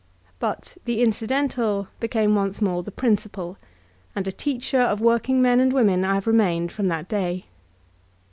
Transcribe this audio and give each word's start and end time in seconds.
But 0.39 0.77
the 0.85 1.03
incidental 1.03 1.87
became 1.99 2.33
once 2.33 2.59
more 2.59 2.81
the 2.81 2.89
principal, 2.89 3.59
and 4.15 4.25
a 4.25 4.31
teacher 4.31 4.81
of 4.81 4.99
working 4.99 5.43
men 5.43 5.59
and 5.59 5.71
women 5.71 6.03
I 6.03 6.15
have 6.15 6.25
remained 6.25 6.71
from 6.71 6.87
that 6.87 7.07
day. 7.07 7.45